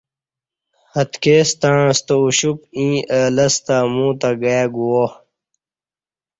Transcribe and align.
اتکی 0.99 1.35
ستݩع 1.49 1.79
ستہ 1.97 2.13
اوشُپ 2.21 2.59
ییں 2.77 2.97
اہ 3.15 3.21
لستہ 3.35 3.75
ا 3.85 3.91
مو 3.93 4.07
تہ 4.19 4.29
گائ 4.41 4.63
گووا 4.73 5.05